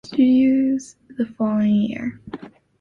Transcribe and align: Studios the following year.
Studios 0.03 0.95
the 1.15 1.27
following 1.27 1.73
year. 1.75 2.19